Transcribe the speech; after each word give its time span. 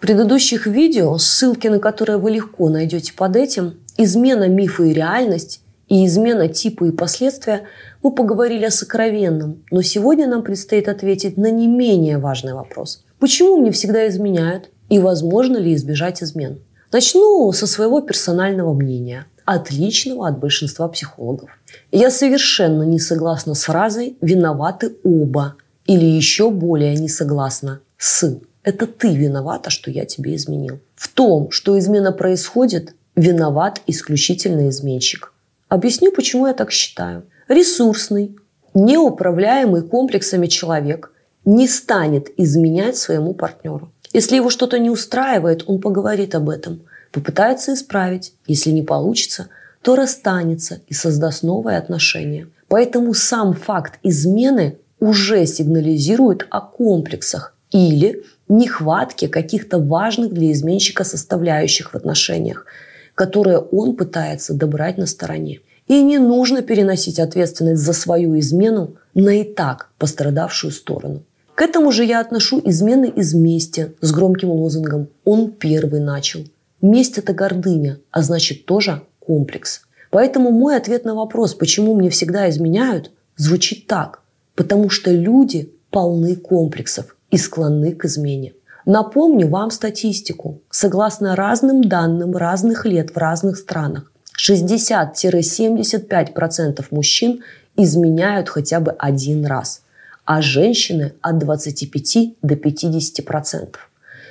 Предыдущих 0.00 0.66
видео, 0.66 1.18
ссылки 1.18 1.66
на 1.66 1.80
которые 1.80 2.18
вы 2.18 2.30
легко 2.30 2.68
найдете 2.68 3.12
под 3.12 3.34
этим, 3.34 3.80
измена 3.96 4.48
мифа 4.48 4.84
и 4.84 4.92
реальность 4.92 5.60
и 5.88 6.06
измена 6.06 6.48
типа 6.48 6.84
и 6.84 6.92
последствия, 6.92 7.62
мы 8.02 8.12
поговорили 8.12 8.66
о 8.66 8.70
сокровенном. 8.70 9.64
Но 9.72 9.82
сегодня 9.82 10.28
нам 10.28 10.42
предстоит 10.42 10.88
ответить 10.88 11.36
на 11.36 11.50
не 11.50 11.66
менее 11.66 12.18
важный 12.18 12.54
вопрос. 12.54 13.04
Почему 13.18 13.56
мне 13.56 13.72
всегда 13.72 14.06
изменяют? 14.06 14.70
И 14.88 15.00
возможно 15.00 15.56
ли 15.56 15.74
избежать 15.74 16.22
измен? 16.22 16.60
Начну 16.92 17.50
со 17.52 17.66
своего 17.66 18.00
персонального 18.00 18.72
мнения, 18.72 19.26
отличного 19.44 20.28
от 20.28 20.38
большинства 20.38 20.86
психологов. 20.88 21.50
Я 21.90 22.10
совершенно 22.10 22.84
не 22.84 23.00
согласна 23.00 23.54
с 23.54 23.64
фразой 23.64 24.16
«виноваты 24.20 24.94
оба» 25.02 25.56
или 25.86 26.04
еще 26.04 26.50
более 26.50 26.94
не 26.94 27.08
согласна 27.08 27.80
с 27.98 28.38
«это 28.62 28.86
ты 28.86 29.14
виновата, 29.14 29.70
что 29.70 29.90
я 29.90 30.04
тебе 30.04 30.34
изменил». 30.34 30.80
В 30.96 31.08
том, 31.08 31.50
что 31.50 31.78
измена 31.78 32.12
происходит, 32.12 32.94
виноват 33.16 33.80
исключительно 33.86 34.68
изменщик. 34.68 35.32
Объясню, 35.68 36.12
почему 36.12 36.46
я 36.46 36.54
так 36.54 36.70
считаю. 36.70 37.24
Ресурсный, 37.48 38.36
неуправляемый 38.74 39.82
комплексами 39.82 40.46
человек 40.46 41.12
не 41.44 41.66
станет 41.66 42.28
изменять 42.36 42.96
своему 42.96 43.34
партнеру. 43.34 43.92
Если 44.12 44.36
его 44.36 44.50
что-то 44.50 44.78
не 44.78 44.90
устраивает, 44.90 45.64
он 45.66 45.80
поговорит 45.80 46.34
об 46.34 46.48
этом, 46.48 46.82
попытается 47.12 47.74
исправить. 47.74 48.34
Если 48.46 48.70
не 48.70 48.82
получится, 48.82 49.48
то 49.82 49.96
расстанется 49.96 50.80
и 50.86 50.94
создаст 50.94 51.42
новые 51.42 51.78
отношения. 51.78 52.48
Поэтому 52.68 53.14
сам 53.14 53.54
факт 53.54 53.98
измены 54.02 54.78
уже 55.00 55.46
сигнализирует 55.46 56.46
о 56.50 56.60
комплексах 56.60 57.54
или 57.70 58.24
нехватке 58.48 59.28
каких-то 59.28 59.78
важных 59.78 60.32
для 60.32 60.52
изменщика 60.52 61.04
составляющих 61.04 61.92
в 61.92 61.94
отношениях– 61.94 62.66
которое 63.18 63.58
он 63.58 63.96
пытается 63.96 64.54
добрать 64.54 64.96
на 64.96 65.06
стороне. 65.06 65.60
И 65.88 66.02
не 66.02 66.18
нужно 66.18 66.62
переносить 66.62 67.18
ответственность 67.18 67.82
за 67.82 67.92
свою 67.92 68.38
измену 68.38 68.94
на 69.12 69.40
и 69.40 69.42
так 69.42 69.90
пострадавшую 69.98 70.70
сторону. 70.70 71.24
К 71.56 71.62
этому 71.62 71.90
же 71.90 72.04
я 72.04 72.20
отношу 72.20 72.62
измены 72.64 73.06
из 73.06 73.34
мести 73.34 73.92
с 74.00 74.12
громким 74.12 74.50
лозунгом 74.50 75.08
«Он 75.24 75.50
первый 75.50 75.98
начал». 75.98 76.44
Месть– 76.80 77.18
это 77.20 77.32
гордыня, 77.32 77.98
а 78.12 78.22
значит 78.22 78.66
тоже 78.66 79.02
комплекс. 79.18 79.80
Поэтому 80.10 80.52
мой 80.52 80.76
ответ 80.76 81.04
на 81.04 81.16
вопрос, 81.16 81.54
почему 81.54 81.96
мне 81.96 82.10
всегда 82.10 82.48
изменяют, 82.48 83.10
звучит 83.36 83.88
так. 83.88 84.22
Потому 84.54 84.90
что 84.90 85.10
люди 85.10 85.72
полны 85.90 86.36
комплексов 86.36 87.16
и 87.30 87.36
склонны 87.36 87.92
к 87.92 88.04
измене. 88.04 88.54
Напомню 88.86 89.48
вам 89.48 89.70
статистику. 89.70 90.60
Согласно 90.70 91.36
разным 91.36 91.84
данным 91.84 92.36
разных 92.36 92.86
лет 92.86 93.10
в 93.10 93.18
разных 93.18 93.58
странах, 93.58 94.10
60-75% 94.38 96.86
мужчин 96.90 97.42
изменяют 97.76 98.48
хотя 98.48 98.80
бы 98.80 98.92
один 98.98 99.44
раз, 99.44 99.82
а 100.24 100.40
женщины 100.40 101.12
от 101.20 101.36
25 101.38 102.36
до 102.42 102.54
50%. 102.54 103.76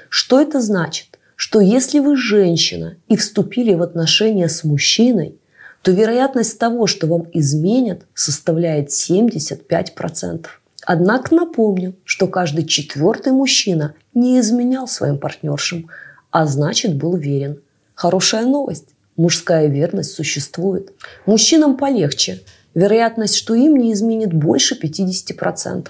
Что 0.10 0.42
это 0.42 0.60
значит? 0.62 1.20
Что 1.36 1.62
если 1.62 2.00
вы 2.00 2.18
женщина 2.18 2.98
и 3.08 3.16
вступили 3.16 3.76
в 3.76 3.84
отношения 3.84 4.50
с 4.50 4.64
мужчиной, 4.64 5.36
то 5.84 5.92
вероятность 5.92 6.58
того, 6.58 6.88
что 6.88 7.06
вам 7.08 7.28
изменят, 7.32 8.02
составляет 8.16 8.90
75%. 8.90 10.48
Однако 10.90 11.36
напомню, 11.36 11.98
что 12.06 12.28
каждый 12.28 12.66
четвертый 12.66 13.34
мужчина 13.34 13.96
не 14.14 14.40
изменял 14.40 14.88
своим 14.88 15.18
партнершам, 15.18 15.90
а 16.32 16.46
значит 16.46 16.96
был 16.96 17.18
верен. 17.18 17.60
Хорошая 17.94 18.46
новость. 18.46 18.92
Мужская 19.18 19.68
верность 19.68 20.14
существует. 20.14 20.94
Мужчинам 21.26 21.76
полегче. 21.76 22.42
Вероятность, 22.74 23.36
что 23.36 23.54
им 23.54 23.76
не 23.76 23.92
изменит 23.92 24.34
больше 24.34 24.80
50%. 24.82 25.90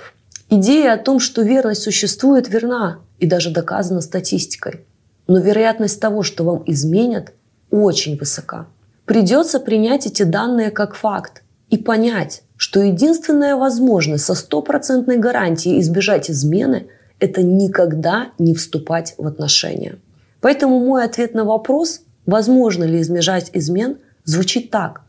Идея 0.49 0.93
о 0.93 0.97
том, 0.97 1.19
что 1.19 1.43
верность 1.43 1.83
существует, 1.83 2.49
верна 2.49 3.01
и 3.19 3.27
даже 3.27 3.51
доказана 3.51 4.01
статистикой. 4.01 4.83
Но 5.27 5.37
вероятность 5.37 6.01
того, 6.01 6.23
что 6.23 6.43
вам 6.43 6.63
изменят, 6.65 7.33
очень 7.69 8.17
высока. 8.17 8.65
Придется 9.05 9.59
принять 9.59 10.07
эти 10.07 10.23
данные 10.23 10.71
как 10.71 10.95
факт 10.95 11.43
и 11.69 11.77
понять, 11.77 12.41
что 12.57 12.81
единственная 12.81 13.55
возможность 13.55 14.25
со 14.25 14.33
стопроцентной 14.33 15.17
гарантией 15.17 15.79
избежать 15.79 16.29
измены– 16.29 16.87
это 17.19 17.41
никогда 17.41 18.29
не 18.37 18.53
вступать 18.53 19.15
в 19.17 19.25
отношения. 19.25 19.95
Поэтому 20.41 20.79
мой 20.79 21.03
ответ 21.03 21.33
на 21.33 21.45
вопрос, 21.45 22.01
возможно 22.25 22.83
ли 22.83 23.01
избежать 23.01 23.51
измен, 23.53 23.97
звучит 24.23 24.71
так. 24.71 25.01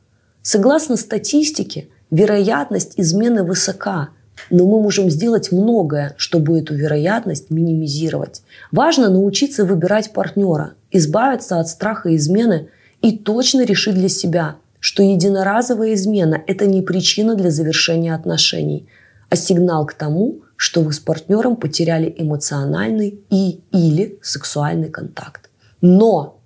Согласно 0.42 0.96
статистике, 0.96 1.88
вероятность 2.10 2.94
измены 2.96 3.42
высока, 3.42 4.10
но 4.50 4.66
мы 4.66 4.80
можем 4.80 5.10
сделать 5.10 5.50
многое, 5.50 6.14
чтобы 6.16 6.58
эту 6.58 6.74
вероятность 6.74 7.50
минимизировать. 7.50 8.42
Важно 8.70 9.10
научиться 9.10 9.64
выбирать 9.64 10.12
партнера, 10.12 10.74
избавиться 10.90 11.58
от 11.58 11.68
страха 11.68 12.14
измены 12.14 12.68
и 13.02 13.18
точно 13.18 13.64
решить 13.64 13.94
для 13.94 14.08
себя– 14.08 14.56
что 14.80 15.02
единоразовая 15.02 15.94
измена– 15.94 16.42
это 16.46 16.66
не 16.66 16.82
причина 16.82 17.34
для 17.34 17.50
завершения 17.50 18.14
отношений, 18.14 18.88
а 19.28 19.36
сигнал 19.36 19.86
к 19.86 19.94
тому, 19.94 20.40
что 20.56 20.82
вы 20.82 20.92
с 20.92 20.98
партнером 20.98 21.56
потеряли 21.56 22.12
эмоциональный 22.16 23.20
и 23.30 23.60
или 23.72 24.18
сексуальный 24.22 24.88
контакт. 24.88 25.50
Но 25.80 26.40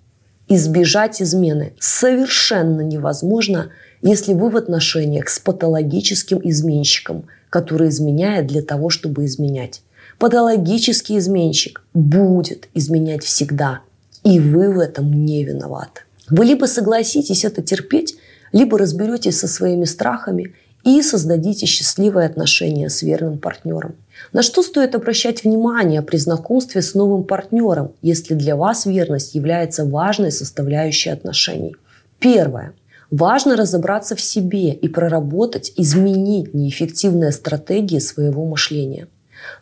избежать 0.47 1.21
измены 1.21 1.73
совершенно 1.79 2.81
невозможно, 2.81 3.69
если 4.01 4.33
вы 4.33 4.49
в 4.49 4.57
отношениях 4.57 5.29
с 5.29 5.39
патологическим 5.39 6.39
изменщиком, 6.43 7.25
который 7.49 7.89
изменяет 7.89 8.47
для 8.47 8.61
того, 8.61 8.89
чтобы 8.89 9.25
изменять. 9.25 9.81
Патологический 10.19 11.17
изменщик 11.17 11.81
будет 11.93 12.67
изменять 12.73 13.23
всегда, 13.23 13.81
и 14.23 14.39
вы 14.39 14.71
в 14.71 14.79
этом 14.79 15.11
не 15.25 15.43
виноваты. 15.43 16.01
Вы 16.35 16.45
либо 16.45 16.65
согласитесь 16.65 17.45
это 17.45 17.61
терпеть, 17.61 18.17
либо 18.53 18.79
разберетесь 18.79 19.39
со 19.39 19.47
своими 19.47 19.85
страхами 19.85 20.55
и 20.83 20.99
создадите 21.03 21.67
счастливые 21.67 22.25
отношения 22.25 22.89
с 22.89 23.03
верным 23.03 23.37
партнером. 23.37 23.93
На 24.31 24.41
что 24.41 24.63
стоит 24.63 24.95
обращать 24.95 25.43
внимание 25.43 26.01
при 26.01 26.17
знакомстве 26.17 26.81
с 26.81 26.95
новым 26.95 27.23
партнером, 27.23 27.91
если 28.01 28.33
для 28.33 28.55
вас 28.55 28.87
верность 28.87 29.35
является 29.35 29.85
важной 29.85 30.31
составляющей 30.31 31.11
отношений? 31.11 31.75
Первое. 32.17 32.73
Важно 33.11 33.55
разобраться 33.55 34.15
в 34.15 34.21
себе 34.21 34.73
и 34.73 34.87
проработать, 34.87 35.71
изменить 35.77 36.55
неэффективные 36.55 37.31
стратегии 37.31 37.99
своего 37.99 38.43
мышления. 38.43 39.07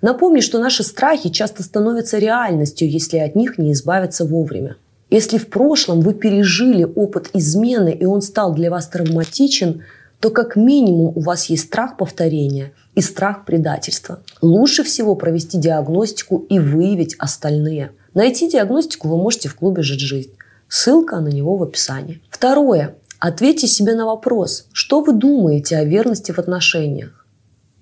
Напомню, 0.02 0.42
что 0.42 0.58
наши 0.58 0.84
страхи 0.84 1.32
часто 1.32 1.64
становятся 1.64 2.18
реальностью, 2.18 2.90
если 2.90 3.18
от 3.18 3.36
них 3.36 3.58
не 3.58 3.74
избавиться 3.74 4.24
вовремя. 4.24 4.78
Если 5.12 5.38
в 5.38 5.50
прошлом 5.50 6.00
вы 6.00 6.14
пережили 6.14 6.84
опыт 6.84 7.30
измены, 7.34 7.90
и 7.90 8.06
он 8.06 8.22
стал 8.22 8.56
для 8.56 8.72
вас 8.72 8.88
травматичен, 8.88 9.84
то 10.22 10.30
как 10.30 10.56
минимум 10.56 11.18
у 11.18 11.20
вас 11.20 11.48
есть 11.48 11.66
страх 11.66 11.98
повторения 11.98 12.72
и 12.96 13.02
страх 13.02 13.44
предательства. 13.44 14.24
Лучше 14.42 14.84
всего 14.84 15.16
провести 15.16 15.58
диагностику 15.58 16.46
и 16.50 16.60
выявить 16.60 17.16
остальные. 17.20 17.92
Найти 18.14 18.50
диагностику 18.50 19.10
вы 19.10 19.18
можете 19.18 19.50
в 19.50 19.56
клубе 19.56 19.82
«Жить 19.82 20.00
жизнь». 20.00 20.32
Ссылка 20.70 21.20
на 21.20 21.28
него 21.28 21.58
в 21.58 21.64
описании. 21.64 22.22
Второе. 22.30 22.96
Ответьте 23.20 23.68
себе 23.68 23.96
на 23.96 24.06
вопрос, 24.06 24.68
что 24.72 25.02
вы 25.02 25.12
думаете 25.12 25.76
о 25.76 25.84
верности 25.84 26.32
в 26.32 26.40
отношениях. 26.40 27.26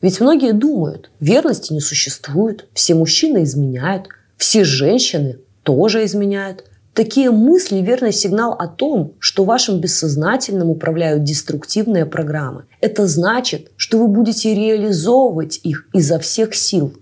Ведь 0.01 0.19
многие 0.19 0.53
думают, 0.53 1.12
верности 1.19 1.73
не 1.73 1.81
существует, 1.81 2.68
все 2.73 2.95
мужчины 2.95 3.44
изменяют, 3.44 4.07
все 4.38 4.63
женщины 4.63 5.38
тоже 5.63 6.04
изменяют. 6.06 6.63
Такие 7.00 7.31
мысли– 7.31 7.78
верный 7.80 8.12
сигнал 8.12 8.51
о 8.51 8.68
том, 8.68 9.13
что 9.19 9.46
вашим 9.46 9.80
бессознательным 9.80 10.69
управляют 10.69 11.24
деструктивные 11.24 12.06
программы. 12.06 12.66
Это 12.81 13.07
значит, 13.07 13.72
что 13.78 14.00
вы 14.00 14.10
будете 14.10 14.54
реализовывать 14.54 15.62
их 15.63 15.88
изо 15.94 16.19
всех 16.19 16.54
сил. 16.54 16.94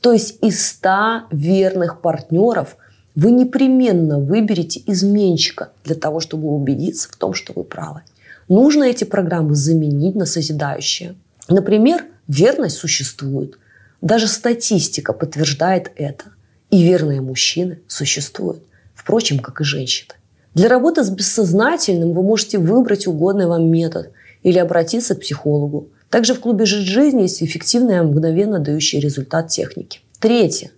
То 0.00 0.12
есть 0.12 0.42
из 0.42 0.66
100 0.70 1.28
верных 1.30 2.00
партнеров 2.00 2.76
вы 3.14 3.30
непременно 3.30 4.18
выберете 4.18 4.82
изменщика 4.88 5.70
для 5.84 5.94
того, 5.94 6.18
чтобы 6.18 6.48
убедиться 6.48 7.08
в 7.08 7.14
том, 7.14 7.32
что 7.32 7.52
вы 7.54 7.62
правы. 7.62 8.02
Нужно 8.48 8.82
эти 8.82 9.04
программы 9.04 9.54
заменить 9.54 10.16
на 10.16 10.26
созидающие. 10.26 11.14
Например, 11.48 12.04
верность 12.26 12.78
существует. 12.78 13.56
Даже 14.00 14.26
статистика 14.26 15.12
подтверждает 15.12 15.92
это. 15.94 16.24
И 16.70 16.82
верные 16.82 17.20
мужчины 17.20 17.78
существуют 17.86 18.60
впрочем, 19.04 19.38
как 19.38 19.60
и 19.60 19.64
женщины. 19.64 20.14
Для 20.54 20.68
работы 20.68 21.04
с 21.04 21.10
бессознательным 21.10 22.12
вы 22.12 22.22
можете 22.22 22.58
выбрать 22.58 23.06
угодный 23.06 23.46
вам 23.46 23.70
метод 23.70 24.10
или 24.42 24.58
обратиться 24.58 25.14
к 25.14 25.20
психологу. 25.20 25.88
Также 26.10 26.34
в 26.34 26.40
клубе 26.40 26.64
«Жить 26.64 26.86
жизнь» 26.86 27.20
есть 27.20 27.42
эффективная, 27.42 28.02
мгновенно 28.02 28.60
дающая 28.60 29.00
результат 29.00 29.48
техники. 29.48 30.00
Третье. 30.20 30.70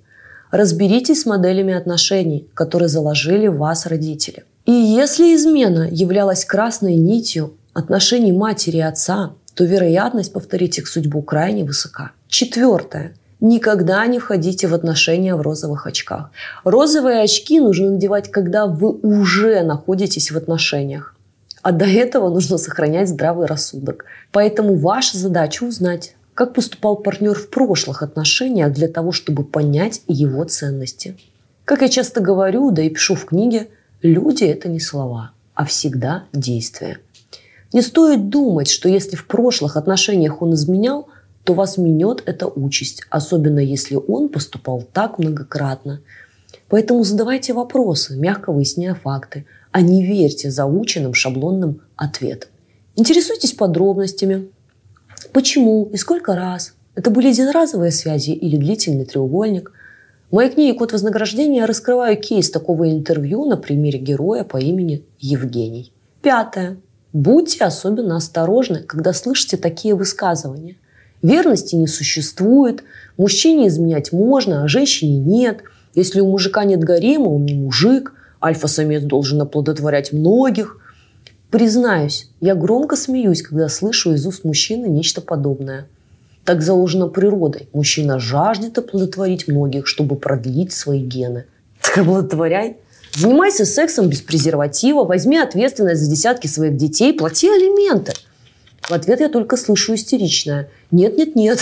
Разберитесь 0.50 1.22
с 1.22 1.26
моделями 1.26 1.74
отношений, 1.74 2.48
которые 2.54 2.88
заложили 2.88 3.46
вас 3.46 3.86
родители. 3.86 4.44
И 4.64 4.72
если 4.72 5.34
измена 5.36 5.88
являлась 5.90 6.44
красной 6.44 6.96
нитью 6.96 7.54
отношений 7.74 8.32
матери 8.32 8.78
и 8.78 8.80
отца, 8.80 9.34
то 9.54 9.64
вероятность 9.64 10.32
повторить 10.32 10.78
их 10.78 10.88
судьбу 10.88 11.22
крайне 11.22 11.64
высока. 11.64 12.12
Четвертое. 12.28 13.14
Никогда 13.40 14.06
не 14.06 14.18
входите 14.18 14.66
в 14.66 14.74
отношения 14.74 15.34
в 15.34 15.42
розовых 15.42 15.86
очках. 15.86 16.30
Розовые 16.64 17.22
очки 17.22 17.60
нужно 17.60 17.90
надевать, 17.90 18.30
когда 18.30 18.66
вы 18.66 18.92
уже 18.92 19.62
находитесь 19.62 20.30
в 20.30 20.36
отношениях. 20.36 21.14
А 21.60 21.72
до 21.72 21.84
этого 21.84 22.30
нужно 22.30 22.56
сохранять 22.56 23.08
здравый 23.08 23.46
рассудок. 23.46 24.06
Поэтому 24.32 24.76
ваша 24.76 25.18
задача 25.18 25.64
узнать, 25.64 26.14
как 26.32 26.54
поступал 26.54 26.96
партнер 26.96 27.34
в 27.34 27.50
прошлых 27.50 28.02
отношениях 28.02 28.72
для 28.72 28.88
того, 28.88 29.12
чтобы 29.12 29.44
понять 29.44 30.02
его 30.06 30.44
ценности. 30.44 31.16
Как 31.64 31.82
я 31.82 31.88
часто 31.88 32.20
говорю, 32.20 32.70
да 32.70 32.82
и 32.82 32.88
пишу 32.88 33.16
в 33.16 33.26
книге, 33.26 33.68
люди– 34.00 34.44
это 34.44 34.68
не 34.68 34.80
слова, 34.80 35.32
а 35.54 35.64
всегда 35.64 36.24
действия. 36.32 37.00
Не 37.72 37.82
стоит 37.82 38.28
думать, 38.28 38.70
что 38.70 38.88
если 38.88 39.16
в 39.16 39.26
прошлых 39.26 39.76
отношениях 39.76 40.40
он 40.40 40.54
изменял, 40.54 41.08
то 41.46 41.54
вас 41.54 41.78
минет 41.78 42.24
эта 42.26 42.48
участь, 42.48 43.04
особенно 43.08 43.60
если 43.60 43.94
он 43.94 44.28
поступал 44.28 44.82
так 44.92 45.20
многократно. 45.20 46.00
Поэтому 46.68 47.04
задавайте 47.04 47.52
вопросы, 47.52 48.16
мягко 48.16 48.50
выясняя 48.50 48.94
факты, 48.94 49.46
а 49.70 49.80
не 49.80 50.04
верьте 50.04 50.50
заученным 50.50 51.14
шаблонным 51.14 51.82
ответам. 51.94 52.50
Интересуйтесь 52.96 53.52
подробностями. 53.52 54.48
Почему 55.32 55.88
и 55.92 55.96
сколько 55.96 56.34
раз? 56.34 56.74
Это 56.96 57.10
были 57.10 57.28
единоразовые 57.28 57.92
связи 57.92 58.32
или 58.32 58.56
длительный 58.56 59.04
треугольник? 59.04 59.70
В 60.30 60.34
моей 60.34 60.50
книге 60.50 60.76
«Код 60.76 60.92
вознаграждения» 60.92 61.58
я 61.58 61.66
раскрываю 61.66 62.20
кейс 62.20 62.50
такого 62.50 62.90
интервью 62.90 63.44
на 63.44 63.56
примере 63.56 64.00
героя 64.00 64.42
по 64.42 64.56
имени 64.56 65.04
Евгений. 65.20 65.92
Пятое. 66.22 66.78
Будьте 67.12 67.64
особенно 67.64 68.16
осторожны, 68.16 68.80
когда 68.80 69.12
слышите 69.12 69.56
такие 69.56 69.94
высказывания. 69.94 70.76
Верности 71.22 71.74
не 71.74 71.86
существует, 71.86 72.84
мужчине 73.16 73.68
изменять 73.68 74.12
можно, 74.12 74.64
а 74.64 74.68
женщине 74.68 75.18
нет. 75.18 75.62
Если 75.94 76.20
у 76.20 76.30
мужика 76.30 76.64
нет 76.64 76.80
гарема, 76.80 77.28
он 77.28 77.44
не 77.44 77.54
мужик, 77.54 78.12
альфа-самец 78.42 79.02
должен 79.02 79.40
оплодотворять 79.40 80.12
многих. 80.12 80.78
Признаюсь, 81.50 82.28
я 82.40 82.54
громко 82.54 82.96
смеюсь, 82.96 83.42
когда 83.42 83.68
слышу 83.68 84.12
из 84.12 84.26
уст 84.26 84.44
мужчины 84.44 84.86
нечто 84.86 85.20
подобное. 85.20 85.88
Так 86.44 86.62
заложено 86.62 87.08
природой. 87.08 87.68
Мужчина 87.72 88.18
жаждет 88.18 88.78
оплодотворить 88.78 89.48
многих, 89.48 89.86
чтобы 89.86 90.16
продлить 90.16 90.72
свои 90.72 91.00
гены. 91.00 91.46
Так 91.82 91.98
оплодотворяй. 91.98 92.76
Занимайся 93.16 93.64
сексом 93.64 94.08
без 94.08 94.20
презерватива, 94.20 95.04
возьми 95.04 95.38
ответственность 95.38 96.02
за 96.02 96.10
десятки 96.10 96.46
своих 96.46 96.76
детей, 96.76 97.14
плати 97.14 97.48
алименты. 97.48 98.12
В 98.88 98.92
ответ 98.92 99.20
я 99.20 99.28
только 99.28 99.56
слышу 99.56 99.94
истеричное. 99.94 100.68
Нет, 100.92 101.16
нет, 101.18 101.34
нет. 101.34 101.58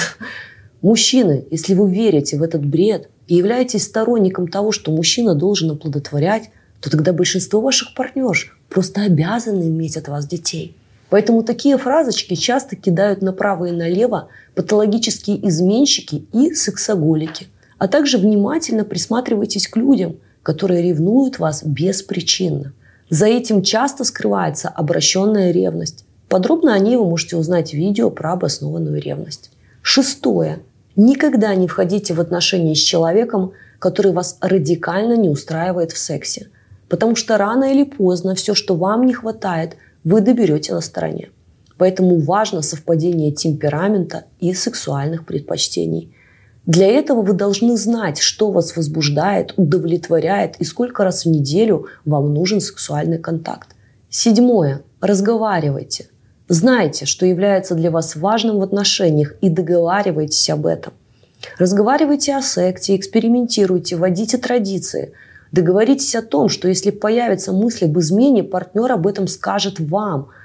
Мужчины, 0.83 1.47
если 1.51 1.73
вы 1.73 1.91
верите 1.91 2.37
в 2.37 2.43
этот 2.43 2.65
бред 2.65 3.09
и 3.27 3.37
являетесь 3.37 3.85
сторонником 3.85 4.47
того, 4.49 4.73
что 4.73 4.91
мужчина 4.93 5.35
должен 5.35 5.71
оплодотворять, 5.71 6.51
то 6.81 6.91
тогда 6.91 7.15
большинство 7.15 7.63
ваших 7.63 7.95
партнерш 7.95 8.55
просто 8.69 9.01
обязаны 9.01 9.63
иметь 9.65 9.97
от 9.97 10.09
вас 10.09 10.27
детей. 10.27 10.77
Поэтому 11.09 11.43
такие 11.43 11.79
фразочки 11.79 12.35
часто 12.35 12.77
кидают 12.77 13.23
направо 13.23 13.67
и 13.67 13.73
налево 13.73 14.29
патологические 14.55 15.49
изменщики 15.49 16.27
и 16.35 16.53
сексоголики. 16.53 17.47
А 17.79 17.89
также 17.89 18.19
внимательно 18.19 18.85
присматривайтесь 18.85 19.69
к 19.69 19.79
людям, 19.79 20.17
которые 20.43 20.83
ревнуют 20.83 21.39
вас 21.39 21.65
беспричинно. 21.65 22.75
За 23.09 23.25
этим 23.27 23.63
часто 23.63 24.05
скрывается 24.05 24.69
обращенная 24.69 25.53
ревность. 25.53 26.05
Подробно 26.29 26.75
о 26.75 26.79
ней 26.79 26.97
вы 26.97 27.05
можете 27.05 27.37
узнать 27.37 27.71
в 27.71 27.75
видео 27.75 28.11
про 28.11 28.33
обоснованную 28.33 29.01
ревность. 29.01 29.51
Шестое. 29.83 30.61
Никогда 30.97 31.55
не 31.55 31.69
входите 31.69 32.15
в 32.15 32.21
отношения 32.21 32.75
с 32.75 32.79
человеком, 32.79 33.53
который 33.79 34.13
вас 34.13 34.39
радикально 34.41 35.17
не 35.17 35.29
устраивает 35.29 35.93
в 35.93 35.99
сексе. 35.99 36.49
Потому 36.89 37.17
что 37.17 37.37
рано 37.37 37.73
или 37.73 37.85
поздно 37.85 38.35
все, 38.35 38.55
что 38.55 38.77
вам 38.77 39.05
не 39.05 39.13
хватает, 39.13 39.77
вы 40.05 40.21
доберете 40.21 40.73
на 40.75 40.81
стороне. 40.81 41.31
Поэтому 41.77 42.21
важно 42.21 42.63
совпадение 42.63 43.33
темперамента 43.33 44.25
и 44.39 44.55
сексуальных 44.55 45.27
предпочтений. 45.27 46.15
Для 46.67 46.87
этого 46.87 47.23
вы 47.23 47.35
должны 47.35 47.77
знать, 47.77 48.19
что 48.19 48.51
вас 48.51 48.77
возбуждает, 48.77 49.53
удовлетворяет 49.57 50.57
и 50.61 50.65
сколько 50.65 51.05
раз 51.05 51.25
в 51.25 51.29
неделю 51.29 51.87
вам 52.05 52.33
нужен 52.33 52.61
сексуальный 52.61 53.19
контакт. 53.19 53.75
Седьмое. 54.09 54.83
Разговаривайте. 55.01 56.07
Знайте, 56.49 57.07
что 57.07 57.27
является 57.27 57.75
для 57.75 57.91
вас 57.91 58.17
важным 58.17 58.59
в 58.59 58.63
отношениях 58.63 59.35
и 59.41 59.49
договаривайтесь 59.49 60.51
об 60.51 60.67
этом. 60.67 60.93
Разговаривайте 61.59 62.35
о 62.35 62.43
сексе, 62.43 62.97
экспериментируйте, 62.97 63.97
вводите 63.97 64.39
традиции. 64.39 65.13
Договоритесь 65.53 66.15
о 66.15 66.23
том, 66.23 66.49
что 66.49 66.69
если 66.69 66.91
появятся 66.91 67.53
мысли 67.53 67.87
об 67.87 67.99
измене, 67.99 68.43
партнер 68.43 68.93
об 68.93 69.07
этом 69.07 69.29
скажет 69.29 69.81
вам– 69.81 70.29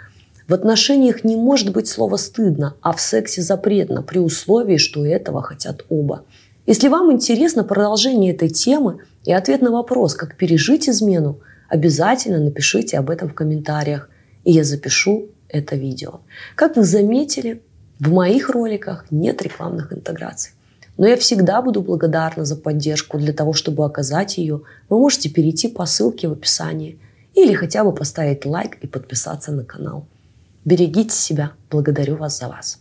в 0.50 0.54
отношениях 0.56 1.24
не 1.24 1.36
может 1.36 1.72
быть 1.72 1.88
слова 1.88 2.18
«стыдно», 2.18 2.74
а 2.82 2.92
в 2.92 3.00
сексе 3.00 3.44
запретно, 3.44 4.02
при 4.02 4.18
условии, 4.18 4.78
что 4.78 5.06
этого 5.06 5.44
хотят 5.44 5.86
оба. 5.90 6.26
Если 6.66 6.88
вам 6.88 7.12
интересно 7.12 7.64
продолжение 7.64 8.34
этой 8.34 8.50
темы 8.50 8.98
и 9.26 9.32
ответ 9.32 9.62
на 9.62 9.70
вопрос, 9.70 10.16
как 10.16 10.38
пережить 10.38 10.90
измену, 10.90 11.40
обязательно 11.68 12.40
напишите 12.40 12.98
об 12.98 13.12
этом 13.12 13.30
в 13.30 13.36
комментариях, 13.36 14.10
и 14.44 14.52
я 14.52 14.64
запишу 14.64 15.28
это 15.50 15.76
видео. 15.76 16.22
Как 16.56 16.78
вы 16.78 16.84
заметили, 16.84 17.62
в 18.00 18.12
моих 18.12 18.50
роликах 18.50 19.06
нет 19.12 19.42
рекламных 19.42 19.92
интеграций. 19.92 20.54
Но 20.98 21.08
я 21.08 21.16
всегда 21.16 21.62
буду 21.62 21.82
благодарна 21.82 22.46
за 22.46 22.56
поддержку. 22.56 23.18
Для 23.18 23.34
того, 23.34 23.54
чтобы 23.54 23.86
оказать 23.86 24.38
ее, 24.38 24.62
вы 24.90 25.00
можете 25.00 25.30
перейти 25.30 25.68
по 25.68 25.86
ссылке 25.86 26.28
в 26.28 26.34
описании 26.34 27.00
или 27.36 27.54
хотя 27.54 27.84
бы 27.84 27.94
поставить 27.94 28.46
лайк 28.46 28.78
и 28.82 28.88
подписаться 28.88 29.52
на 29.52 29.64
канал. 29.64 30.06
Берегите 30.66 31.16
себя. 31.16 31.54
Благодарю 31.70 32.18
вас 32.18 32.38
за 32.38 32.48
вас. 32.50 32.80